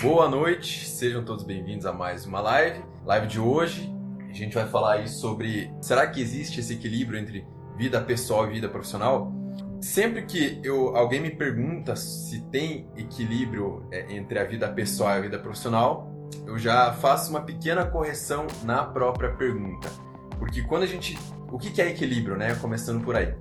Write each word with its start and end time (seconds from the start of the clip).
Boa 0.00 0.28
noite, 0.28 0.86
sejam 0.88 1.24
todos 1.24 1.42
bem-vindos 1.42 1.84
a 1.84 1.92
mais 1.92 2.24
uma 2.24 2.40
live. 2.40 2.84
Live 3.04 3.26
de 3.26 3.40
hoje, 3.40 3.92
a 4.30 4.32
gente 4.32 4.54
vai 4.54 4.64
falar 4.68 4.92
aí 4.92 5.08
sobre 5.08 5.72
será 5.80 6.06
que 6.06 6.20
existe 6.20 6.60
esse 6.60 6.74
equilíbrio 6.74 7.18
entre 7.18 7.44
vida 7.76 8.00
pessoal 8.00 8.46
e 8.46 8.52
vida 8.52 8.68
profissional? 8.68 9.32
Sempre 9.80 10.22
que 10.24 10.60
eu, 10.62 10.96
alguém 10.96 11.20
me 11.20 11.32
pergunta 11.32 11.96
se 11.96 12.42
tem 12.42 12.88
equilíbrio 12.96 13.88
é, 13.90 14.14
entre 14.14 14.38
a 14.38 14.44
vida 14.44 14.68
pessoal 14.68 15.14
e 15.14 15.18
a 15.18 15.20
vida 15.20 15.38
profissional, 15.40 16.08
eu 16.46 16.56
já 16.56 16.92
faço 16.92 17.30
uma 17.30 17.40
pequena 17.40 17.84
correção 17.84 18.46
na 18.62 18.84
própria 18.84 19.32
pergunta. 19.32 19.90
Porque 20.38 20.62
quando 20.62 20.84
a 20.84 20.86
gente. 20.86 21.18
O 21.50 21.58
que 21.58 21.82
é 21.82 21.88
equilíbrio, 21.88 22.36
né? 22.36 22.54
Começando 22.54 23.02
por 23.02 23.16
aí. 23.16 23.34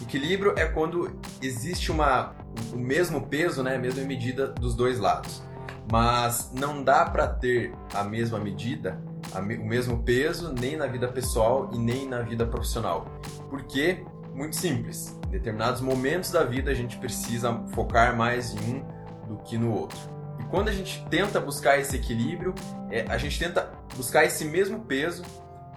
Equilíbrio 0.00 0.54
é 0.56 0.66
quando 0.66 1.18
existe 1.42 1.90
uma, 1.90 2.36
o 2.72 2.76
mesmo 2.76 3.26
peso, 3.26 3.60
né? 3.64 3.74
A 3.74 3.78
mesma 3.78 4.04
medida 4.04 4.46
dos 4.46 4.76
dois 4.76 5.00
lados. 5.00 5.45
Mas 5.90 6.52
não 6.52 6.82
dá 6.82 7.04
para 7.04 7.28
ter 7.28 7.72
a 7.94 8.02
mesma 8.02 8.38
medida, 8.38 9.00
o 9.34 9.42
mesmo 9.42 10.02
peso, 10.02 10.52
nem 10.52 10.76
na 10.76 10.86
vida 10.86 11.08
pessoal 11.08 11.70
e 11.72 11.78
nem 11.78 12.08
na 12.08 12.22
vida 12.22 12.44
profissional. 12.46 13.06
Porque, 13.48 14.04
muito 14.34 14.56
simples, 14.56 15.16
em 15.26 15.30
determinados 15.30 15.80
momentos 15.80 16.30
da 16.30 16.44
vida 16.44 16.70
a 16.70 16.74
gente 16.74 16.98
precisa 16.98 17.52
focar 17.74 18.16
mais 18.16 18.54
em 18.54 18.76
um 18.76 18.96
do 19.28 19.36
que 19.42 19.56
no 19.56 19.72
outro. 19.72 19.98
E 20.40 20.44
quando 20.44 20.68
a 20.68 20.72
gente 20.72 21.04
tenta 21.08 21.40
buscar 21.40 21.78
esse 21.78 21.96
equilíbrio, 21.96 22.54
é, 22.90 23.02
a 23.08 23.16
gente 23.16 23.38
tenta 23.38 23.70
buscar 23.96 24.24
esse 24.24 24.44
mesmo 24.44 24.80
peso 24.84 25.22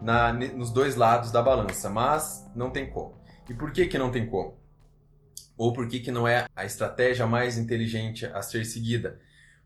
na, 0.02 0.34
nos 0.34 0.72
dois 0.72 0.96
lados 0.96 1.32
da 1.32 1.42
balança, 1.42 1.90
mas 1.90 2.50
não 2.56 2.70
tem 2.70 2.90
como. 2.90 3.20
E 3.50 3.54
por 3.54 3.72
que, 3.72 3.88
que 3.88 3.98
não 3.98 4.12
tem 4.12 4.28
como? 4.28 4.60
Ou 5.58 5.74
por 5.74 5.88
que, 5.88 6.00
que 6.00 6.12
não 6.12 6.28
é 6.28 6.46
a 6.56 6.66
estratégia 6.66 7.26
mais 7.28 7.58
inteligente 7.58 8.26
a 8.26 8.42
ser 8.42 8.66
seguida? 8.66 9.20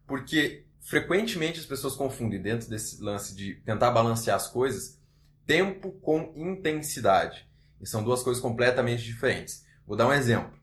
Porque 0.08 0.66
frequentemente 0.82 1.60
as 1.60 1.66
pessoas 1.66 1.96
confundem 1.96 2.42
dentro 2.42 2.70
desse 2.70 3.02
lance 3.02 3.36
de 3.36 3.56
tentar 3.66 3.92
balancear 3.92 4.36
as 4.36 4.48
coisas 4.48 5.00
tempo 5.46 5.92
com 6.02 6.34
intensidade. 6.36 7.48
E 7.82 7.88
são 7.88 8.04
duas 8.04 8.24
coisas 8.24 8.42
completamente 8.42 9.04
diferentes. 9.04 9.66
Vou 9.86 9.98
dar 9.98 10.08
um 10.08 10.14
exemplo. 10.14 10.54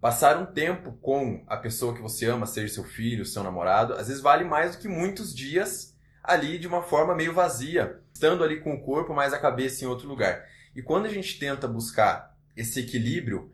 Passar 0.00 0.36
um 0.36 0.46
tempo 0.46 0.92
com 1.00 1.44
a 1.46 1.56
pessoa 1.56 1.94
que 1.94 2.02
você 2.02 2.26
ama, 2.26 2.46
seja 2.46 2.74
seu 2.74 2.84
filho, 2.84 3.24
seu 3.24 3.42
namorado, 3.42 3.94
às 3.94 4.08
vezes 4.08 4.22
vale 4.22 4.44
mais 4.44 4.72
do 4.74 4.82
que 4.82 4.88
muitos 4.88 5.34
dias 5.34 5.96
ali 6.22 6.58
de 6.58 6.66
uma 6.66 6.82
forma 6.82 7.14
meio 7.14 7.32
vazia, 7.32 8.00
estando 8.12 8.44
ali 8.44 8.60
com 8.60 8.74
o 8.74 8.80
corpo, 8.80 9.12
mas 9.14 9.32
a 9.32 9.38
cabeça 9.38 9.84
em 9.84 9.88
outro 9.88 10.08
lugar. 10.08 10.44
E 10.74 10.82
quando 10.82 11.06
a 11.06 11.08
gente 11.08 11.38
tenta 11.38 11.68
buscar 11.68 12.36
esse 12.56 12.80
equilíbrio, 12.80 13.52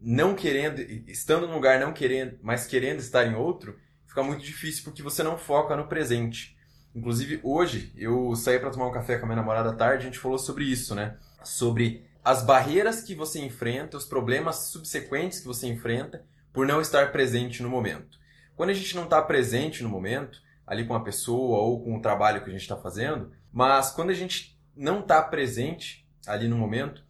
não 0.00 0.34
querendo, 0.34 0.80
estando 1.08 1.46
num 1.46 1.54
lugar 1.54 1.80
não 1.80 1.92
querendo, 1.92 2.38
mas 2.42 2.66
querendo 2.66 3.00
estar 3.00 3.26
em 3.26 3.34
outro, 3.34 3.78
fica 4.08 4.22
muito 4.22 4.42
difícil 4.42 4.82
porque 4.82 5.02
você 5.02 5.22
não 5.22 5.38
foca 5.38 5.76
no 5.76 5.86
presente. 5.86 6.56
Inclusive, 6.94 7.38
hoje, 7.44 7.92
eu 7.96 8.34
saí 8.34 8.58
para 8.58 8.70
tomar 8.70 8.88
um 8.88 8.92
café 8.92 9.18
com 9.18 9.24
a 9.24 9.28
minha 9.28 9.36
namorada 9.36 9.70
à 9.70 9.74
tarde, 9.74 10.02
a 10.02 10.06
gente 10.06 10.18
falou 10.18 10.38
sobre 10.38 10.64
isso, 10.64 10.94
né? 10.94 11.16
Sobre 11.44 12.04
as 12.24 12.42
barreiras 12.42 13.02
que 13.02 13.14
você 13.14 13.38
enfrenta, 13.38 13.96
os 13.96 14.04
problemas 14.04 14.70
subsequentes 14.70 15.40
que 15.40 15.46
você 15.46 15.68
enfrenta 15.68 16.24
por 16.52 16.66
não 16.66 16.80
estar 16.80 17.12
presente 17.12 17.62
no 17.62 17.70
momento. 17.70 18.18
Quando 18.56 18.70
a 18.70 18.74
gente 18.74 18.96
não 18.96 19.04
está 19.04 19.22
presente 19.22 19.82
no 19.82 19.88
momento, 19.88 20.40
ali 20.66 20.84
com 20.84 20.94
a 20.94 21.02
pessoa 21.02 21.60
ou 21.60 21.82
com 21.82 21.96
o 21.96 22.02
trabalho 22.02 22.42
que 22.42 22.48
a 22.48 22.52
gente 22.52 22.62
está 22.62 22.76
fazendo, 22.76 23.32
mas 23.52 23.90
quando 23.90 24.10
a 24.10 24.14
gente 24.14 24.58
não 24.74 25.00
está 25.00 25.22
presente 25.22 26.06
ali 26.26 26.48
no 26.48 26.56
momento, 26.56 27.04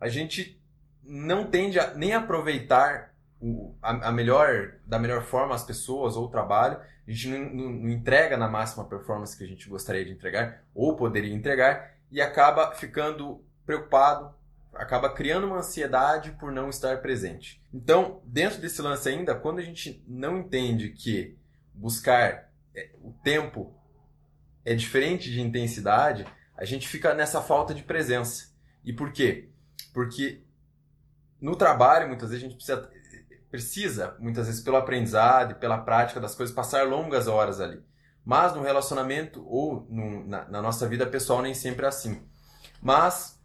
a 0.00 0.08
gente 0.08 0.60
não 1.02 1.44
tende 1.44 1.78
a 1.78 1.92
nem 1.94 2.14
aproveitar 2.14 3.11
o, 3.42 3.74
a, 3.82 4.08
a, 4.08 4.12
melhor 4.12 4.74
da 4.86 4.98
melhor 4.98 5.22
forma 5.22 5.54
as 5.54 5.64
pessoas 5.64 6.16
ou 6.16 6.26
o 6.26 6.30
trabalho, 6.30 6.78
a 6.78 7.10
gente 7.10 7.28
não, 7.28 7.50
não, 7.50 7.70
não 7.70 7.88
entrega 7.90 8.36
na 8.36 8.48
máxima 8.48 8.84
performance 8.84 9.36
que 9.36 9.42
a 9.42 9.46
gente 9.46 9.68
gostaria 9.68 10.04
de 10.04 10.12
entregar 10.12 10.62
ou 10.72 10.94
poderia 10.94 11.34
entregar 11.34 11.96
e 12.10 12.20
acaba 12.20 12.72
ficando 12.72 13.44
preocupado, 13.66 14.32
acaba 14.72 15.10
criando 15.10 15.48
uma 15.48 15.58
ansiedade 15.58 16.30
por 16.32 16.52
não 16.52 16.70
estar 16.70 17.02
presente. 17.02 17.60
Então, 17.74 18.20
dentro 18.24 18.60
desse 18.60 18.80
lance 18.80 19.08
ainda, 19.08 19.34
quando 19.34 19.58
a 19.58 19.62
gente 19.62 20.04
não 20.06 20.38
entende 20.38 20.90
que 20.90 21.36
buscar 21.74 22.48
é, 22.74 22.90
o 23.02 23.12
tempo 23.24 23.74
é 24.64 24.74
diferente 24.74 25.30
de 25.30 25.40
intensidade, 25.40 26.24
a 26.56 26.64
gente 26.64 26.86
fica 26.86 27.12
nessa 27.12 27.42
falta 27.42 27.74
de 27.74 27.82
presença. 27.82 28.52
E 28.84 28.92
por 28.92 29.12
quê? 29.12 29.48
Porque 29.92 30.42
no 31.40 31.56
trabalho, 31.56 32.06
muitas 32.06 32.30
vezes, 32.30 32.44
a 32.44 32.48
gente 32.48 32.56
precisa, 32.56 32.88
precisa, 33.52 34.16
muitas 34.18 34.46
vezes, 34.46 34.62
pelo 34.62 34.78
aprendizado 34.78 35.52
e 35.52 35.54
pela 35.54 35.76
prática 35.76 36.18
das 36.18 36.34
coisas, 36.34 36.54
passar 36.54 36.88
longas 36.88 37.28
horas 37.28 37.60
ali. 37.60 37.84
Mas 38.24 38.54
no 38.54 38.62
relacionamento 38.62 39.46
ou 39.46 39.86
no, 39.90 40.26
na, 40.26 40.48
na 40.48 40.62
nossa 40.62 40.88
vida 40.88 41.06
pessoal, 41.06 41.42
nem 41.42 41.52
sempre 41.52 41.84
é 41.84 41.88
assim. 41.88 42.26
Mas, 42.80 43.38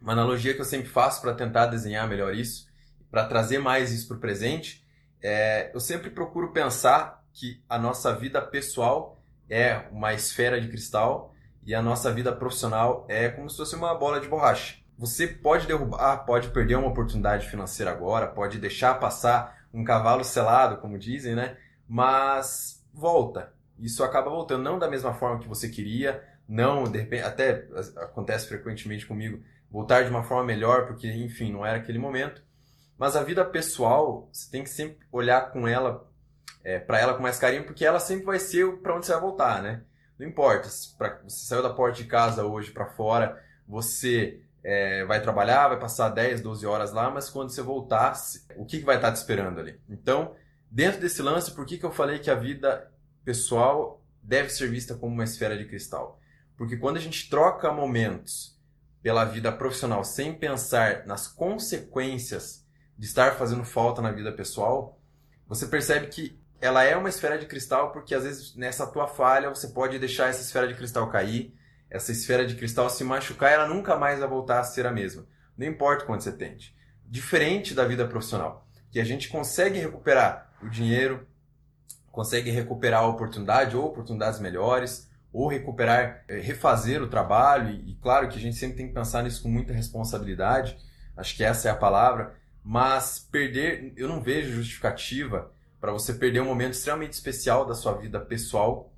uma 0.00 0.12
analogia 0.12 0.54
que 0.54 0.60
eu 0.60 0.64
sempre 0.64 0.88
faço 0.88 1.20
para 1.20 1.34
tentar 1.34 1.66
desenhar 1.66 2.08
melhor 2.08 2.32
isso, 2.34 2.68
para 3.10 3.26
trazer 3.26 3.58
mais 3.58 3.92
isso 3.92 4.06
para 4.06 4.16
o 4.16 4.20
presente, 4.20 4.86
é, 5.20 5.72
eu 5.74 5.80
sempre 5.80 6.08
procuro 6.08 6.52
pensar 6.52 7.24
que 7.32 7.60
a 7.68 7.76
nossa 7.76 8.14
vida 8.14 8.40
pessoal 8.40 9.20
é 9.50 9.88
uma 9.90 10.14
esfera 10.14 10.60
de 10.60 10.68
cristal 10.68 11.34
e 11.64 11.74
a 11.74 11.82
nossa 11.82 12.12
vida 12.12 12.32
profissional 12.32 13.04
é 13.08 13.28
como 13.28 13.50
se 13.50 13.56
fosse 13.56 13.74
uma 13.74 13.92
bola 13.92 14.20
de 14.20 14.28
borracha. 14.28 14.76
Você 14.98 15.26
pode 15.26 15.66
derrubar, 15.66 16.24
pode 16.24 16.48
perder 16.48 16.76
uma 16.76 16.88
oportunidade 16.88 17.48
financeira 17.48 17.90
agora, 17.90 18.26
pode 18.26 18.58
deixar 18.58 18.94
passar 18.94 19.66
um 19.72 19.84
cavalo 19.84 20.24
selado, 20.24 20.78
como 20.78 20.98
dizem, 20.98 21.34
né? 21.34 21.56
Mas 21.86 22.82
volta. 22.94 23.52
Isso 23.78 24.02
acaba 24.02 24.30
voltando 24.30 24.62
não 24.62 24.78
da 24.78 24.88
mesma 24.88 25.12
forma 25.12 25.38
que 25.38 25.48
você 25.48 25.68
queria, 25.68 26.22
não, 26.48 26.84
de 26.84 26.98
repente, 26.98 27.24
até 27.24 27.66
acontece 27.96 28.48
frequentemente 28.48 29.06
comigo, 29.06 29.42
voltar 29.70 30.04
de 30.04 30.10
uma 30.10 30.22
forma 30.22 30.44
melhor, 30.44 30.86
porque 30.86 31.10
enfim, 31.10 31.52
não 31.52 31.66
era 31.66 31.78
aquele 31.78 31.98
momento. 31.98 32.42
Mas 32.96 33.16
a 33.16 33.22
vida 33.22 33.44
pessoal, 33.44 34.28
você 34.32 34.50
tem 34.50 34.62
que 34.62 34.70
sempre 34.70 35.06
olhar 35.12 35.50
com 35.50 35.68
ela 35.68 36.08
é, 36.64 36.78
para 36.78 36.98
ela 36.98 37.14
com 37.14 37.22
mais 37.22 37.38
carinho, 37.38 37.64
porque 37.64 37.84
ela 37.84 38.00
sempre 38.00 38.24
vai 38.24 38.38
ser 38.38 38.78
para 38.78 38.96
onde 38.96 39.06
você 39.06 39.12
vai 39.12 39.20
voltar, 39.20 39.62
né? 39.62 39.82
Não 40.18 40.26
importa, 40.26 40.68
se 40.68 40.96
pra, 40.96 41.20
você 41.22 41.44
saiu 41.44 41.62
da 41.62 41.70
porta 41.70 41.98
de 41.98 42.04
casa 42.04 42.46
hoje 42.46 42.70
para 42.70 42.86
fora, 42.86 43.42
você 43.68 44.40
é, 44.68 45.04
vai 45.04 45.22
trabalhar, 45.22 45.68
vai 45.68 45.78
passar 45.78 46.08
10, 46.08 46.40
12 46.40 46.66
horas 46.66 46.92
lá, 46.92 47.08
mas 47.08 47.30
quando 47.30 47.50
você 47.50 47.62
voltar, 47.62 48.14
o 48.56 48.64
que, 48.64 48.80
que 48.80 48.84
vai 48.84 48.96
estar 48.96 49.12
te 49.12 49.16
esperando 49.16 49.60
ali? 49.60 49.80
Então, 49.88 50.34
dentro 50.68 51.00
desse 51.00 51.22
lance, 51.22 51.52
por 51.52 51.64
que, 51.64 51.78
que 51.78 51.86
eu 51.86 51.92
falei 51.92 52.18
que 52.18 52.28
a 52.28 52.34
vida 52.34 52.90
pessoal 53.24 54.04
deve 54.20 54.48
ser 54.48 54.68
vista 54.68 54.96
como 54.96 55.14
uma 55.14 55.22
esfera 55.22 55.56
de 55.56 55.66
cristal? 55.66 56.18
Porque 56.56 56.76
quando 56.76 56.96
a 56.96 57.00
gente 57.00 57.30
troca 57.30 57.72
momentos 57.72 58.60
pela 59.00 59.24
vida 59.24 59.52
profissional 59.52 60.02
sem 60.02 60.34
pensar 60.34 61.06
nas 61.06 61.28
consequências 61.28 62.66
de 62.98 63.06
estar 63.06 63.36
fazendo 63.36 63.62
falta 63.62 64.02
na 64.02 64.10
vida 64.10 64.32
pessoal, 64.32 65.00
você 65.46 65.68
percebe 65.68 66.08
que 66.08 66.42
ela 66.60 66.82
é 66.82 66.96
uma 66.96 67.08
esfera 67.08 67.38
de 67.38 67.46
cristal 67.46 67.92
porque 67.92 68.16
às 68.16 68.24
vezes 68.24 68.56
nessa 68.56 68.84
tua 68.84 69.06
falha 69.06 69.48
você 69.48 69.68
pode 69.68 69.96
deixar 70.00 70.28
essa 70.28 70.42
esfera 70.42 70.66
de 70.66 70.74
cristal 70.74 71.08
cair, 71.08 71.54
essa 71.90 72.12
esfera 72.12 72.46
de 72.46 72.54
cristal 72.54 72.90
se 72.90 73.04
machucar, 73.04 73.52
ela 73.52 73.68
nunca 73.68 73.96
mais 73.96 74.18
vai 74.18 74.28
voltar 74.28 74.60
a 74.60 74.64
ser 74.64 74.86
a 74.86 74.92
mesma. 74.92 75.26
Não 75.56 75.66
importa 75.66 76.04
quanto 76.04 76.24
você 76.24 76.32
tente. 76.32 76.76
Diferente 77.04 77.74
da 77.74 77.84
vida 77.84 78.06
profissional, 78.06 78.66
que 78.90 79.00
a 79.00 79.04
gente 79.04 79.28
consegue 79.28 79.78
recuperar 79.78 80.52
o 80.62 80.68
dinheiro, 80.68 81.26
consegue 82.10 82.50
recuperar 82.50 83.02
a 83.02 83.06
oportunidade 83.06 83.76
ou 83.76 83.84
oportunidades 83.84 84.40
melhores, 84.40 85.08
ou 85.32 85.48
recuperar, 85.48 86.24
eh, 86.28 86.40
refazer 86.40 87.02
o 87.02 87.08
trabalho, 87.08 87.70
e, 87.70 87.92
e 87.92 87.94
claro 87.96 88.28
que 88.28 88.38
a 88.38 88.40
gente 88.40 88.56
sempre 88.56 88.78
tem 88.78 88.88
que 88.88 88.94
pensar 88.94 89.22
nisso 89.22 89.42
com 89.42 89.50
muita 89.50 89.72
responsabilidade, 89.72 90.78
acho 91.16 91.36
que 91.36 91.44
essa 91.44 91.68
é 91.68 91.70
a 91.70 91.76
palavra, 91.76 92.34
mas 92.64 93.18
perder, 93.18 93.92
eu 93.96 94.08
não 94.08 94.20
vejo 94.20 94.54
justificativa 94.54 95.52
para 95.80 95.92
você 95.92 96.14
perder 96.14 96.40
um 96.40 96.46
momento 96.46 96.72
extremamente 96.72 97.12
especial 97.12 97.66
da 97.66 97.74
sua 97.74 97.92
vida 97.92 98.18
pessoal 98.18 98.92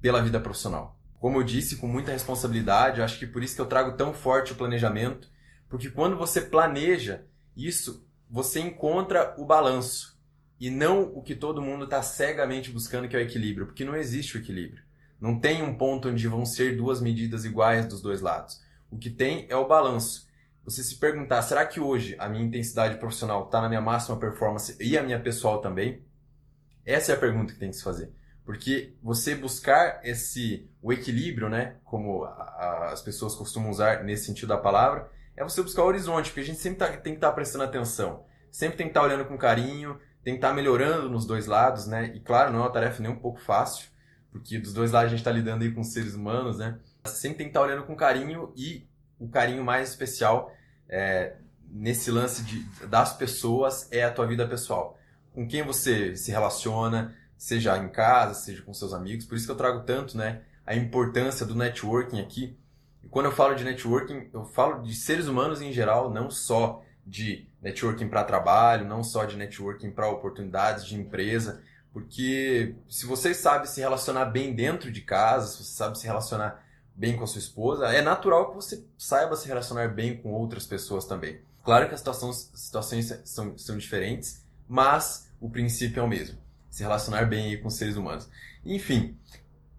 pela 0.00 0.22
vida 0.22 0.40
profissional. 0.40 0.98
Como 1.22 1.38
eu 1.38 1.44
disse, 1.44 1.76
com 1.76 1.86
muita 1.86 2.10
responsabilidade, 2.10 2.98
eu 2.98 3.04
acho 3.04 3.16
que 3.16 3.28
por 3.28 3.44
isso 3.44 3.54
que 3.54 3.60
eu 3.60 3.66
trago 3.66 3.96
tão 3.96 4.12
forte 4.12 4.50
o 4.50 4.56
planejamento, 4.56 5.30
porque 5.68 5.88
quando 5.88 6.16
você 6.16 6.40
planeja 6.40 7.24
isso, 7.56 8.04
você 8.28 8.58
encontra 8.58 9.32
o 9.38 9.46
balanço 9.46 10.20
e 10.58 10.68
não 10.68 11.04
o 11.14 11.22
que 11.22 11.36
todo 11.36 11.62
mundo 11.62 11.84
está 11.84 12.02
cegamente 12.02 12.72
buscando, 12.72 13.06
que 13.06 13.14
é 13.14 13.20
o 13.20 13.22
equilíbrio, 13.22 13.66
porque 13.66 13.84
não 13.84 13.94
existe 13.94 14.36
o 14.36 14.40
equilíbrio. 14.40 14.82
Não 15.20 15.38
tem 15.38 15.62
um 15.62 15.78
ponto 15.78 16.08
onde 16.08 16.26
vão 16.26 16.44
ser 16.44 16.76
duas 16.76 17.00
medidas 17.00 17.44
iguais 17.44 17.86
dos 17.86 18.02
dois 18.02 18.20
lados. 18.20 18.60
O 18.90 18.98
que 18.98 19.08
tem 19.08 19.46
é 19.48 19.54
o 19.54 19.68
balanço 19.68 20.26
você 20.64 20.82
se 20.82 20.96
perguntar, 20.96 21.40
será 21.42 21.64
que 21.64 21.78
hoje 21.78 22.16
a 22.18 22.28
minha 22.28 22.44
intensidade 22.44 22.98
profissional 22.98 23.44
está 23.44 23.60
na 23.60 23.68
minha 23.68 23.80
máxima 23.80 24.18
performance 24.18 24.76
e 24.80 24.98
a 24.98 25.04
minha 25.04 25.20
pessoal 25.20 25.60
também? 25.60 26.04
Essa 26.84 27.12
é 27.12 27.14
a 27.14 27.18
pergunta 27.18 27.52
que 27.52 27.60
tem 27.60 27.70
que 27.70 27.76
se 27.76 27.84
fazer. 27.84 28.12
Porque 28.44 28.94
você 29.02 29.34
buscar 29.34 30.00
esse 30.02 30.68
o 30.82 30.92
equilíbrio, 30.92 31.48
né, 31.48 31.76
como 31.84 32.24
a, 32.24 32.28
a, 32.28 32.92
as 32.92 33.00
pessoas 33.00 33.34
costumam 33.34 33.70
usar 33.70 34.02
nesse 34.02 34.26
sentido 34.26 34.48
da 34.48 34.58
palavra, 34.58 35.08
é 35.36 35.44
você 35.44 35.62
buscar 35.62 35.82
o 35.82 35.86
horizonte, 35.86 36.30
porque 36.30 36.40
a 36.40 36.44
gente 36.44 36.58
sempre 36.58 36.78
tá, 36.78 36.88
tem 36.88 37.12
que 37.12 37.18
estar 37.18 37.28
tá 37.28 37.34
prestando 37.34 37.64
atenção. 37.64 38.24
Sempre 38.50 38.76
tem 38.76 38.86
que 38.86 38.90
estar 38.90 39.00
tá 39.00 39.06
olhando 39.06 39.24
com 39.24 39.38
carinho, 39.38 39.98
tem 40.24 40.34
que 40.34 40.38
estar 40.38 40.48
tá 40.48 40.54
melhorando 40.54 41.08
nos 41.08 41.24
dois 41.24 41.46
lados, 41.46 41.86
né? 41.86 42.12
E 42.14 42.20
claro, 42.20 42.52
não 42.52 42.60
é 42.60 42.62
uma 42.62 42.72
tarefa 42.72 43.02
nem 43.02 43.10
um 43.10 43.18
pouco 43.18 43.40
fácil, 43.40 43.88
porque 44.30 44.58
dos 44.58 44.72
dois 44.72 44.90
lados 44.90 45.06
a 45.06 45.10
gente 45.10 45.20
está 45.20 45.30
lidando 45.30 45.62
aí 45.62 45.72
com 45.72 45.82
seres 45.84 46.14
humanos, 46.14 46.58
né? 46.58 46.78
Sempre 47.06 47.38
tem 47.38 47.46
que 47.46 47.50
estar 47.50 47.60
tá 47.60 47.66
olhando 47.66 47.84
com 47.84 47.96
carinho 47.96 48.52
e 48.56 48.86
o 49.18 49.28
carinho 49.28 49.64
mais 49.64 49.90
especial 49.90 50.52
é, 50.88 51.36
nesse 51.70 52.10
lance 52.10 52.42
de, 52.42 52.60
das 52.86 53.16
pessoas 53.16 53.88
é 53.90 54.02
a 54.02 54.10
tua 54.10 54.26
vida 54.26 54.46
pessoal. 54.46 54.98
Com 55.32 55.48
quem 55.48 55.62
você 55.62 56.14
se 56.14 56.30
relaciona, 56.30 57.16
seja 57.42 57.76
em 57.76 57.88
casa, 57.88 58.34
seja 58.34 58.62
com 58.62 58.72
seus 58.72 58.94
amigos. 58.94 59.26
Por 59.26 59.36
isso 59.36 59.46
que 59.46 59.50
eu 59.50 59.56
trago 59.56 59.80
tanto, 59.80 60.16
né? 60.16 60.42
A 60.64 60.76
importância 60.76 61.44
do 61.44 61.56
networking 61.56 62.20
aqui. 62.20 62.56
E 63.02 63.08
quando 63.08 63.26
eu 63.26 63.32
falo 63.32 63.56
de 63.56 63.64
networking, 63.64 64.30
eu 64.32 64.44
falo 64.44 64.80
de 64.84 64.94
seres 64.94 65.26
humanos 65.26 65.60
em 65.60 65.72
geral, 65.72 66.08
não 66.08 66.30
só 66.30 66.84
de 67.04 67.48
networking 67.60 68.06
para 68.06 68.22
trabalho, 68.22 68.86
não 68.86 69.02
só 69.02 69.24
de 69.24 69.36
networking 69.36 69.90
para 69.90 70.08
oportunidades 70.08 70.86
de 70.86 70.94
empresa, 70.94 71.60
porque 71.92 72.76
se 72.88 73.06
você 73.06 73.34
sabe 73.34 73.68
se 73.68 73.80
relacionar 73.80 74.26
bem 74.26 74.54
dentro 74.54 74.92
de 74.92 75.00
casa, 75.00 75.48
se 75.48 75.64
você 75.64 75.72
sabe 75.72 75.98
se 75.98 76.06
relacionar 76.06 76.64
bem 76.94 77.16
com 77.16 77.24
a 77.24 77.26
sua 77.26 77.40
esposa, 77.40 77.88
é 77.88 78.00
natural 78.00 78.50
que 78.50 78.54
você 78.54 78.86
saiba 78.96 79.34
se 79.34 79.48
relacionar 79.48 79.88
bem 79.88 80.16
com 80.16 80.32
outras 80.32 80.64
pessoas 80.64 81.06
também. 81.06 81.40
Claro 81.64 81.88
que 81.88 81.94
as 81.94 81.98
situações, 81.98 82.52
situações 82.54 83.20
são, 83.24 83.58
são 83.58 83.76
diferentes, 83.76 84.46
mas 84.68 85.28
o 85.40 85.50
princípio 85.50 85.98
é 85.98 86.04
o 86.04 86.08
mesmo. 86.08 86.41
Se 86.72 86.82
relacionar 86.82 87.26
bem 87.26 87.60
com 87.60 87.70
seres 87.70 87.96
humanos. 87.96 88.28
Enfim, 88.64 89.16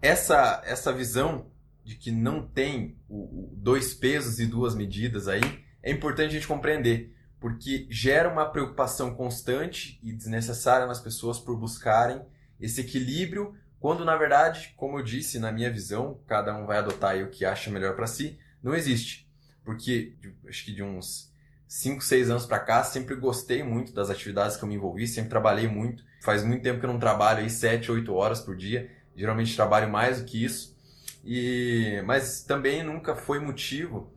essa, 0.00 0.62
essa 0.64 0.92
visão 0.92 1.50
de 1.84 1.96
que 1.96 2.10
não 2.10 2.46
tem 2.46 2.96
o, 3.08 3.50
o 3.50 3.52
dois 3.56 3.92
pesos 3.92 4.38
e 4.38 4.46
duas 4.46 4.74
medidas 4.74 5.28
aí, 5.28 5.42
é 5.82 5.90
importante 5.90 6.30
a 6.30 6.34
gente 6.34 6.46
compreender 6.46 7.14
porque 7.44 7.86
gera 7.90 8.32
uma 8.32 8.46
preocupação 8.46 9.14
constante 9.14 10.00
e 10.02 10.14
desnecessária 10.14 10.86
nas 10.86 10.98
pessoas 10.98 11.38
por 11.38 11.58
buscarem 11.58 12.22
esse 12.58 12.80
equilíbrio, 12.80 13.54
quando 13.78 14.02
na 14.02 14.16
verdade, 14.16 14.72
como 14.78 14.98
eu 14.98 15.04
disse, 15.04 15.38
na 15.38 15.52
minha 15.52 15.70
visão, 15.70 16.18
cada 16.26 16.56
um 16.56 16.64
vai 16.64 16.78
adotar 16.78 17.22
o 17.22 17.28
que 17.28 17.44
acha 17.44 17.70
melhor 17.70 17.94
para 17.94 18.06
si, 18.06 18.38
não 18.62 18.74
existe. 18.74 19.28
Porque 19.62 20.16
acho 20.48 20.64
que 20.64 20.72
de 20.72 20.82
uns 20.82 21.33
5, 21.74 22.04
6 22.04 22.30
anos 22.30 22.46
para 22.46 22.60
cá, 22.60 22.84
sempre 22.84 23.16
gostei 23.16 23.64
muito 23.64 23.92
das 23.92 24.08
atividades 24.08 24.56
que 24.56 24.62
eu 24.62 24.68
me 24.68 24.76
envolvi, 24.76 25.08
sempre 25.08 25.28
trabalhei 25.28 25.66
muito. 25.66 26.04
Faz 26.22 26.44
muito 26.44 26.62
tempo 26.62 26.78
que 26.78 26.86
eu 26.86 26.92
não 26.92 27.00
trabalho 27.00 27.40
aí 27.40 27.50
7, 27.50 27.90
8 27.90 28.14
horas 28.14 28.40
por 28.40 28.54
dia, 28.54 28.88
geralmente 29.16 29.56
trabalho 29.56 29.90
mais 29.90 30.20
do 30.20 30.24
que 30.24 30.44
isso. 30.44 30.78
E 31.24 32.00
mas 32.06 32.44
também 32.44 32.84
nunca 32.84 33.16
foi 33.16 33.40
motivo 33.40 34.08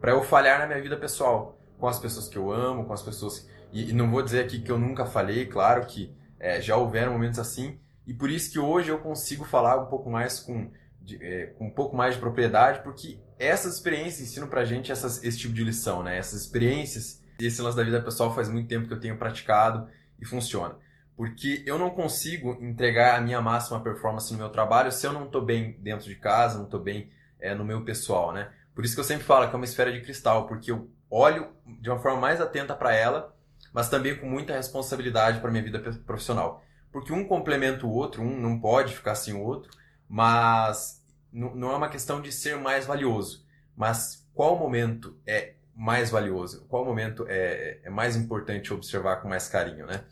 para 0.00 0.12
eu 0.12 0.22
falhar 0.22 0.60
na 0.60 0.68
minha 0.68 0.80
vida 0.80 0.96
pessoal 0.96 1.58
com 1.80 1.88
as 1.88 1.98
pessoas 1.98 2.28
que 2.28 2.38
eu 2.38 2.48
amo, 2.52 2.84
com 2.84 2.92
as 2.92 3.02
pessoas. 3.02 3.50
E, 3.72 3.90
e 3.90 3.92
não 3.92 4.08
vou 4.08 4.22
dizer 4.22 4.44
aqui 4.44 4.60
que 4.60 4.70
eu 4.70 4.78
nunca 4.78 5.04
falei, 5.04 5.46
claro 5.46 5.84
que 5.86 6.14
é, 6.38 6.60
já 6.60 6.76
houveram 6.76 7.14
momentos 7.14 7.40
assim, 7.40 7.80
e 8.06 8.14
por 8.14 8.30
isso 8.30 8.52
que 8.52 8.60
hoje 8.60 8.88
eu 8.88 8.98
consigo 8.98 9.44
falar 9.44 9.82
um 9.82 9.86
pouco 9.86 10.08
mais 10.08 10.38
com, 10.38 10.70
de, 11.02 11.16
é, 11.20 11.46
com 11.46 11.66
um 11.66 11.70
pouco 11.70 11.96
mais 11.96 12.14
de 12.14 12.20
propriedade, 12.20 12.84
porque 12.84 13.18
essas 13.40 13.74
experiências 13.74 14.28
ensinam 14.28 14.46
pra 14.46 14.64
gente 14.64 14.92
essas, 14.92 15.24
esse 15.24 15.38
tipo 15.38 15.54
de 15.54 15.64
lição, 15.64 16.02
né? 16.02 16.18
Essas 16.18 16.42
experiências, 16.42 17.22
esse 17.40 17.62
lance 17.62 17.76
da 17.76 17.82
vida 17.82 18.00
pessoal 18.02 18.34
faz 18.34 18.48
muito 18.48 18.68
tempo 18.68 18.86
que 18.86 18.92
eu 18.92 19.00
tenho 19.00 19.16
praticado 19.16 19.88
e 20.20 20.26
funciona. 20.26 20.76
Porque 21.16 21.62
eu 21.66 21.78
não 21.78 21.90
consigo 21.90 22.58
entregar 22.60 23.16
a 23.16 23.20
minha 23.20 23.40
máxima 23.40 23.80
performance 23.80 24.30
no 24.32 24.38
meu 24.38 24.50
trabalho 24.50 24.92
se 24.92 25.06
eu 25.06 25.12
não 25.12 25.24
estou 25.24 25.42
bem 25.42 25.72
dentro 25.80 26.06
de 26.06 26.14
casa, 26.14 26.58
não 26.58 26.66
estou 26.66 26.80
bem 26.80 27.10
é, 27.40 27.54
no 27.54 27.64
meu 27.64 27.82
pessoal, 27.82 28.32
né? 28.32 28.50
Por 28.74 28.84
isso 28.84 28.94
que 28.94 29.00
eu 29.00 29.04
sempre 29.04 29.24
falo 29.24 29.48
que 29.48 29.54
é 29.54 29.56
uma 29.56 29.64
esfera 29.64 29.90
de 29.90 30.00
cristal, 30.00 30.46
porque 30.46 30.70
eu 30.70 30.90
olho 31.10 31.48
de 31.80 31.90
uma 31.90 31.98
forma 31.98 32.20
mais 32.20 32.40
atenta 32.40 32.74
para 32.74 32.94
ela, 32.94 33.34
mas 33.72 33.88
também 33.88 34.16
com 34.16 34.26
muita 34.26 34.54
responsabilidade 34.54 35.40
para 35.40 35.50
minha 35.50 35.64
vida 35.64 35.78
profissional. 36.06 36.62
Porque 36.92 37.12
um 37.12 37.26
complementa 37.26 37.86
o 37.86 37.90
outro, 37.90 38.22
um 38.22 38.38
não 38.38 38.60
pode 38.60 38.94
ficar 38.94 39.14
sem 39.14 39.34
o 39.34 39.40
outro, 39.40 39.70
mas 40.08 40.99
não 41.32 41.70
é 41.72 41.76
uma 41.76 41.88
questão 41.88 42.20
de 42.20 42.32
ser 42.32 42.56
mais 42.56 42.86
valioso, 42.86 43.46
mas 43.76 44.26
qual 44.34 44.58
momento 44.58 45.16
é 45.26 45.54
mais 45.74 46.10
valioso, 46.10 46.66
qual 46.68 46.84
momento 46.84 47.24
é, 47.28 47.80
é 47.82 47.90
mais 47.90 48.16
importante 48.16 48.72
observar 48.72 49.16
com 49.16 49.28
mais 49.28 49.48
carinho, 49.48 49.86
né? 49.86 50.04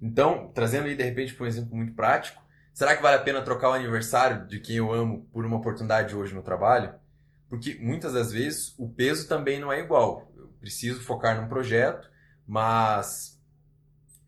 Então, 0.00 0.50
trazendo 0.54 0.86
aí 0.86 0.96
de 0.96 1.02
repente 1.02 1.40
um 1.40 1.46
exemplo 1.46 1.76
muito 1.76 1.94
prático, 1.94 2.42
será 2.72 2.96
que 2.96 3.02
vale 3.02 3.16
a 3.16 3.22
pena 3.22 3.42
trocar 3.42 3.70
o 3.70 3.74
aniversário 3.74 4.46
de 4.46 4.60
quem 4.60 4.76
eu 4.76 4.92
amo 4.92 5.26
por 5.32 5.44
uma 5.44 5.56
oportunidade 5.56 6.14
hoje 6.14 6.34
no 6.34 6.42
trabalho? 6.42 6.94
Porque 7.48 7.76
muitas 7.80 8.12
das 8.12 8.32
vezes 8.32 8.74
o 8.78 8.88
peso 8.88 9.28
também 9.28 9.60
não 9.60 9.72
é 9.72 9.80
igual. 9.80 10.30
Eu 10.36 10.48
preciso 10.60 11.00
focar 11.02 11.40
num 11.40 11.48
projeto, 11.48 12.10
mas 12.46 13.40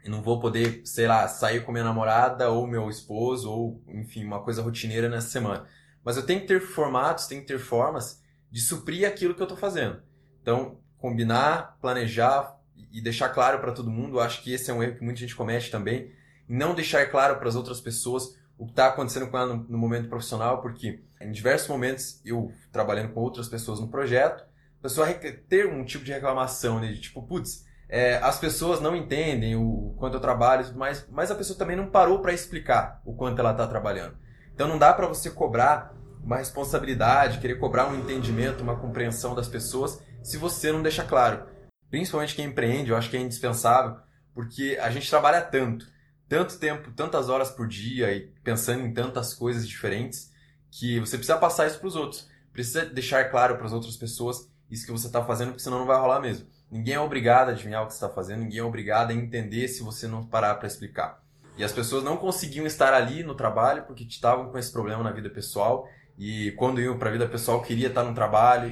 eu 0.05 0.11
não 0.11 0.23
vou 0.23 0.39
poder, 0.39 0.83
sei 0.85 1.09
lá, 1.09 1.27
sair 1.27 1.65
com 1.65 1.73
minha 1.73 1.85
namorada 1.85 2.49
ou 2.51 2.67
meu 2.67 2.89
esposo 2.89 3.51
ou, 3.51 3.83
enfim, 3.89 4.25
uma 4.25 4.43
coisa 4.43 4.63
rotineira 4.63 5.09
nessa 5.09 5.29
semana. 5.29 5.67
Mas 6.07 6.17
eu 6.17 6.25
tenho 6.25 6.41
que 6.41 6.47
ter 6.47 6.61
formatos, 6.61 7.27
tenho 7.27 7.41
que 7.41 7.49
ter 7.49 7.59
formas 7.59 8.23
de 8.49 8.61
suprir 8.61 9.09
aquilo 9.09 9.35
que 9.35 9.43
eu 9.43 9.47
estou 9.47 9.59
fazendo. 9.59 10.01
Então, 10.41 10.79
combinar, 10.99 11.77
planejar 11.81 12.57
e 12.93 13.01
deixar 13.01 13.31
claro 13.31 13.59
para 13.59 13.73
todo 13.73 13.91
mundo, 13.91 14.19
eu 14.19 14.21
acho 14.21 14.41
que 14.41 14.53
esse 14.53 14.71
é 14.71 14.73
um 14.73 14.81
erro 14.81 14.95
que 14.95 15.05
muita 15.05 15.19
gente 15.19 15.35
comete 15.35 15.69
também, 15.69 16.13
não 16.49 16.77
deixar 16.77 17.05
claro 17.11 17.39
para 17.39 17.49
as 17.49 17.57
outras 17.57 17.81
pessoas 17.81 18.39
o 18.57 18.67
que 18.67 18.71
está 18.71 18.87
acontecendo 18.87 19.27
com 19.27 19.37
ela 19.37 19.53
no, 19.53 19.65
no, 19.65 19.77
momento 19.77 20.09
profissional, 20.09 20.63
porque 20.63 21.03
em 21.21 21.33
diversos 21.33 21.67
momentos 21.67 22.21
eu 22.25 22.53
trabalhando 22.71 23.13
com 23.13 23.19
outras 23.19 23.49
pessoas 23.49 23.81
no 23.81 23.89
projeto, 23.89 24.45
a 24.79 24.83
pessoa 24.83 25.13
ter 25.13 25.67
um 25.67 25.85
tipo 25.85 26.05
de 26.05 26.13
reclamação 26.13 26.79
né, 26.79 26.93
de 26.93 27.01
tipo, 27.01 27.21
putz, 27.21 27.67
é, 27.89 28.19
as 28.19 28.39
pessoas 28.39 28.81
não 28.81 28.95
entendem 28.95 29.57
o 29.57 29.97
quanto 29.99 30.15
eu 30.15 30.21
trabalho 30.21 30.63
e 30.63 30.67
tudo 30.67 30.79
mais, 30.79 31.05
mas 31.11 31.33
a 31.33 31.35
pessoa 31.35 31.59
também 31.59 31.75
não 31.75 31.91
parou 31.91 32.21
para 32.21 32.33
explicar 32.33 33.03
o 33.05 33.13
quanto 33.13 33.41
ela 33.41 33.51
está 33.51 33.67
trabalhando. 33.67 34.17
Então 34.55 34.69
não 34.69 34.79
dá 34.79 34.93
para 34.93 35.09
você 35.09 35.31
cobrar 35.31 35.96
uma 36.27 36.37
responsabilidade, 36.37 37.39
querer 37.39 37.59
cobrar 37.59 37.89
um 37.89 37.97
entendimento, 37.97 38.63
uma 38.63 38.77
compreensão 38.77 39.35
das 39.35 39.49
pessoas, 39.49 40.03
se 40.23 40.37
você 40.37 40.73
não 40.73 40.83
deixa 40.83 41.05
claro. 41.05 41.47
Principalmente 41.89 42.35
quem 42.35 42.47
empreende, 42.47 42.91
eu 42.91 42.97
acho 42.97 43.09
que 43.09 43.17
é 43.17 43.21
indispensável, 43.21 43.97
porque 44.35 44.77
a 44.83 44.91
gente 44.91 45.09
trabalha 45.09 45.41
tanto 45.41 45.87
tanto 46.29 46.59
tempo, 46.59 46.91
tantas 46.91 47.29
horas 47.29 47.51
por 47.51 47.69
dia 47.69 48.13
e 48.13 48.23
pensando 48.43 48.85
em 48.85 48.93
tantas 48.93 49.33
coisas 49.33 49.67
diferentes 49.67 50.33
que 50.71 50.99
você 50.99 51.17
precisa 51.17 51.39
passar 51.39 51.67
isso 51.67 51.79
para 51.79 51.89
os 51.89 51.97
outros. 51.97 52.29
Precisa 52.53 52.85
deixar 52.85 53.31
claro 53.31 53.57
para 53.57 53.67
as 53.67 53.73
outras 53.73 53.97
pessoas 53.97 54.51
isso 54.71 54.85
que 54.85 54.93
você 54.93 55.07
está 55.07 55.25
fazendo, 55.25 55.51
porque 55.51 55.63
senão 55.63 55.79
não 55.79 55.87
vai 55.87 55.99
rolar 55.99 56.21
mesmo. 56.21 56.49
Ninguém 56.71 56.95
é 56.95 57.01
obrigado 57.01 57.49
a 57.49 57.53
adivinhar 57.53 57.85
o 57.85 57.87
que 57.87 57.93
você 57.93 58.05
está 58.05 58.13
fazendo, 58.13 58.41
ninguém 58.41 58.59
é 58.59 58.65
obrigado 58.65 59.11
a 59.11 59.15
entender 59.15 59.69
se 59.69 59.83
você 59.83 60.09
não 60.09 60.27
parar 60.27 60.57
para 60.57 60.67
explicar. 60.67 61.23
E 61.57 61.63
as 61.63 61.73
pessoas 61.73 62.03
não 62.03 62.17
conseguiam 62.17 62.67
estar 62.67 62.93
ali 62.93 63.23
no 63.23 63.35
trabalho 63.35 63.85
porque 63.85 64.03
estavam 64.03 64.51
com 64.51 64.59
esse 64.59 64.73
problema 64.73 65.03
na 65.03 65.13
vida 65.13 65.31
pessoal 65.31 65.89
e 66.19 66.53
quando 66.53 66.81
iam 66.81 66.99
para 66.99 67.11
a 67.11 67.13
vida 67.13 67.29
pessoal 67.29 67.63
queria 67.63 67.89
estar 67.89 68.03
no 68.03 68.15
trabalho, 68.15 68.69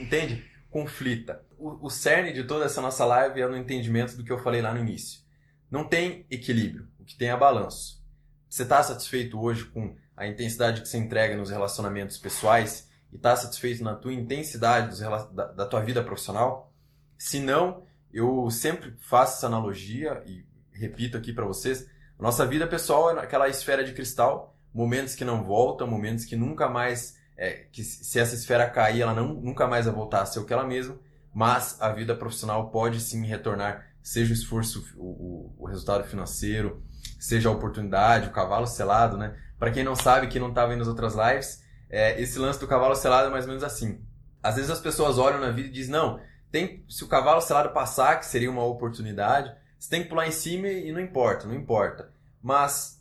entende? 0.00 0.44
Conflita. 0.70 1.44
O, 1.58 1.86
o 1.86 1.90
cerne 1.90 2.32
de 2.32 2.44
toda 2.44 2.64
essa 2.64 2.80
nossa 2.80 3.04
live 3.04 3.40
é 3.40 3.46
no 3.46 3.56
entendimento 3.56 4.16
do 4.16 4.24
que 4.24 4.32
eu 4.32 4.38
falei 4.38 4.62
lá 4.62 4.72
no 4.72 4.80
início. 4.80 5.20
Não 5.70 5.84
tem 5.84 6.26
equilíbrio 6.30 6.88
que 7.06 7.16
tenha 7.16 7.36
balanço. 7.36 8.04
Você 8.48 8.62
está 8.62 8.82
satisfeito 8.82 9.40
hoje 9.40 9.64
com 9.66 9.96
a 10.16 10.26
intensidade 10.26 10.80
que 10.80 10.88
você 10.88 10.98
entrega 10.98 11.36
nos 11.36 11.50
relacionamentos 11.50 12.18
pessoais 12.18 12.90
e 13.12 13.16
está 13.16 13.36
satisfeito 13.36 13.84
na 13.84 13.94
tua 13.94 14.12
intensidade 14.12 14.98
da, 15.32 15.46
da 15.46 15.66
tua 15.66 15.80
vida 15.80 16.02
profissional? 16.02 16.72
Se 17.18 17.38
não, 17.38 17.84
eu 18.12 18.50
sempre 18.50 18.94
faço 19.00 19.38
essa 19.38 19.46
analogia 19.46 20.22
e 20.26 20.44
repito 20.72 21.16
aqui 21.16 21.32
para 21.32 21.44
vocês, 21.44 21.88
nossa 22.18 22.46
vida 22.46 22.66
pessoal 22.66 23.10
é 23.10 23.22
aquela 23.22 23.48
esfera 23.48 23.84
de 23.84 23.92
cristal, 23.92 24.55
momentos 24.76 25.14
que 25.14 25.24
não 25.24 25.42
voltam, 25.42 25.86
momentos 25.86 26.26
que 26.26 26.36
nunca 26.36 26.68
mais, 26.68 27.16
é, 27.34 27.64
que 27.72 27.82
se 27.82 28.20
essa 28.20 28.34
esfera 28.34 28.68
cair, 28.68 29.00
ela 29.00 29.14
não, 29.14 29.32
nunca 29.32 29.66
mais 29.66 29.86
vai 29.86 29.94
voltar 29.94 30.20
a 30.20 30.26
ser 30.26 30.38
o 30.38 30.44
que 30.44 30.52
ela 30.52 30.66
mesma, 30.66 30.98
mas 31.32 31.80
a 31.80 31.88
vida 31.88 32.14
profissional 32.14 32.68
pode 32.68 33.00
sim 33.00 33.24
retornar, 33.24 33.86
seja 34.02 34.32
o 34.32 34.36
esforço, 34.36 34.84
o, 34.98 35.54
o, 35.58 35.66
resultado 35.66 36.04
financeiro, 36.04 36.82
seja 37.18 37.48
a 37.48 37.52
oportunidade, 37.52 38.28
o 38.28 38.32
cavalo 38.32 38.66
selado, 38.66 39.16
né? 39.16 39.34
Para 39.58 39.70
quem 39.70 39.82
não 39.82 39.96
sabe, 39.96 40.26
que 40.26 40.38
não 40.38 40.50
estava 40.50 40.68
vendo 40.68 40.82
as 40.82 40.88
outras 40.88 41.14
lives, 41.14 41.62
é, 41.88 42.20
esse 42.20 42.38
lance 42.38 42.60
do 42.60 42.68
cavalo 42.68 42.94
selado 42.94 43.28
é 43.28 43.30
mais 43.30 43.44
ou 43.44 43.48
menos 43.48 43.64
assim. 43.64 44.04
Às 44.42 44.56
vezes 44.56 44.70
as 44.70 44.80
pessoas 44.80 45.16
olham 45.16 45.40
na 45.40 45.50
vida 45.50 45.68
e 45.68 45.72
dizem, 45.72 45.92
não, 45.92 46.20
tem, 46.52 46.84
se 46.86 47.02
o 47.02 47.08
cavalo 47.08 47.40
selado 47.40 47.70
passar, 47.70 48.18
que 48.18 48.26
seria 48.26 48.50
uma 48.50 48.64
oportunidade, 48.64 49.54
você 49.78 49.88
tem 49.88 50.02
que 50.02 50.08
pular 50.10 50.26
em 50.26 50.32
cima 50.32 50.68
e 50.68 50.92
não 50.92 51.00
importa, 51.00 51.46
não 51.46 51.54
importa. 51.54 52.12
Mas 52.42 52.95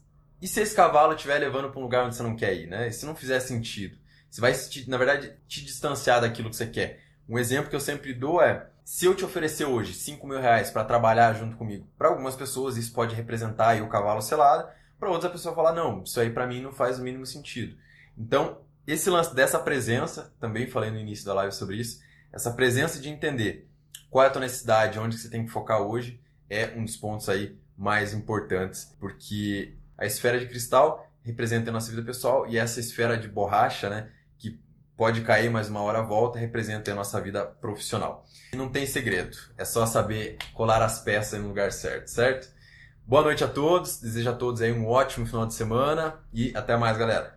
e 0.45 0.47
se 0.47 0.61
esse 0.61 0.75
cavalo 0.75 1.15
estiver 1.15 1.39
levando 1.39 1.71
para 1.71 1.79
um 1.79 1.81
lugar 1.81 2.05
onde 2.05 2.15
você 2.15 2.21
não 2.21 2.35
quer 2.35 2.53
ir, 2.53 2.67
né? 2.67 2.87
E 2.87 2.93
se 2.93 3.03
não 3.03 3.15
fizer 3.15 3.39
sentido? 3.39 3.97
Você 4.29 4.39
vai, 4.39 4.53
na 4.87 4.95
verdade, 4.95 5.33
te 5.47 5.65
distanciar 5.65 6.21
daquilo 6.21 6.51
que 6.51 6.55
você 6.55 6.67
quer. 6.67 6.99
Um 7.27 7.39
exemplo 7.39 7.67
que 7.67 7.75
eu 7.75 7.79
sempre 7.79 8.13
dou 8.13 8.39
é, 8.39 8.69
se 8.83 9.07
eu 9.07 9.15
te 9.15 9.25
oferecer 9.25 9.65
hoje 9.65 9.95
5 9.95 10.27
mil 10.27 10.39
reais 10.39 10.69
para 10.69 10.85
trabalhar 10.85 11.33
junto 11.33 11.57
comigo, 11.57 11.87
para 11.97 12.09
algumas 12.09 12.35
pessoas 12.35 12.77
isso 12.77 12.93
pode 12.93 13.15
representar 13.15 13.69
aí 13.69 13.81
o 13.81 13.89
cavalo 13.89 14.21
selado, 14.21 14.69
para 14.99 15.09
outras 15.09 15.31
a 15.31 15.33
pessoa 15.33 15.55
falar, 15.55 15.73
não, 15.73 16.03
isso 16.03 16.19
aí 16.19 16.29
para 16.29 16.45
mim 16.45 16.61
não 16.61 16.71
faz 16.71 16.99
o 16.99 17.03
mínimo 17.03 17.25
sentido. 17.25 17.75
Então, 18.15 18.59
esse 18.85 19.09
lance 19.09 19.33
dessa 19.33 19.57
presença, 19.57 20.31
também 20.39 20.67
falei 20.67 20.91
no 20.91 20.99
início 20.99 21.25
da 21.25 21.33
live 21.33 21.55
sobre 21.55 21.77
isso, 21.77 22.01
essa 22.31 22.51
presença 22.51 22.99
de 22.99 23.09
entender 23.09 23.67
qual 24.11 24.23
é 24.23 24.27
a 24.27 24.31
tua 24.31 24.41
necessidade, 24.41 24.99
onde 24.99 25.17
você 25.17 25.27
tem 25.27 25.43
que 25.43 25.51
focar 25.51 25.81
hoje, 25.81 26.21
é 26.47 26.71
um 26.75 26.85
dos 26.85 26.97
pontos 26.97 27.29
aí 27.29 27.57
mais 27.75 28.13
importantes, 28.13 28.95
porque 28.99 29.73
a 29.97 30.05
esfera 30.05 30.39
de 30.39 30.47
cristal 30.47 31.09
representa 31.21 31.69
a 31.69 31.73
nossa 31.73 31.89
vida 31.89 32.03
pessoal 32.03 32.47
e 32.47 32.57
essa 32.57 32.79
esfera 32.79 33.17
de 33.17 33.27
borracha, 33.27 33.89
né, 33.89 34.09
que 34.37 34.59
pode 34.95 35.21
cair, 35.21 35.49
mas 35.49 35.69
uma 35.69 35.81
hora 35.81 36.01
volta, 36.01 36.37
representa 36.37 36.91
a 36.91 36.95
nossa 36.95 37.19
vida 37.19 37.45
profissional. 37.45 38.25
E 38.53 38.55
não 38.55 38.69
tem 38.69 38.85
segredo, 38.85 39.37
é 39.57 39.65
só 39.65 39.85
saber 39.85 40.37
colar 40.53 40.81
as 40.81 40.99
peças 40.99 41.39
no 41.41 41.47
lugar 41.47 41.71
certo, 41.71 42.07
certo? 42.07 42.53
Boa 43.07 43.23
noite 43.23 43.43
a 43.43 43.47
todos, 43.47 43.99
desejo 43.99 44.29
a 44.29 44.33
todos 44.33 44.61
aí 44.61 44.71
um 44.71 44.87
ótimo 44.87 45.25
final 45.25 45.45
de 45.45 45.53
semana 45.53 46.19
e 46.33 46.51
até 46.55 46.75
mais, 46.75 46.97
galera. 46.97 47.34